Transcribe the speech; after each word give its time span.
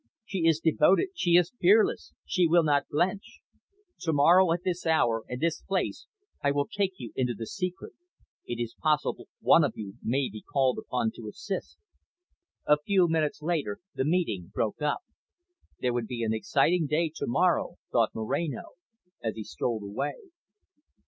She 0.25 0.47
is 0.47 0.59
devoted, 0.59 1.09
she 1.13 1.35
is 1.35 1.53
fearless, 1.59 2.11
she 2.25 2.47
will 2.47 2.63
not 2.63 2.87
blench. 2.89 3.39
To 3.99 4.11
morrow 4.11 4.51
at 4.51 4.63
this 4.63 4.87
hour 4.87 5.21
and 5.29 5.39
this 5.39 5.61
place 5.61 6.07
I 6.43 6.49
will 6.49 6.65
take 6.67 6.93
you 6.97 7.11
into 7.15 7.35
the 7.35 7.45
secret; 7.45 7.93
it 8.47 8.59
is 8.59 8.73
possible 8.73 9.27
one 9.41 9.63
of 9.63 9.73
you 9.75 9.97
may 10.01 10.27
be 10.27 10.41
called 10.41 10.79
upon 10.79 11.11
to 11.17 11.27
assist." 11.27 11.77
A 12.65 12.77
few 12.83 13.07
minutes 13.07 13.43
later 13.43 13.77
the 13.93 14.03
meeting 14.03 14.49
broke 14.51 14.81
up. 14.81 15.01
There 15.81 15.93
would 15.93 16.07
be 16.07 16.23
an 16.23 16.33
exciting 16.33 16.87
day 16.87 17.11
to 17.17 17.27
morrow, 17.27 17.75
thought 17.91 18.15
Moreno, 18.15 18.73
as 19.21 19.35
he 19.35 19.43
strolled 19.43 19.83
away. 19.83 20.15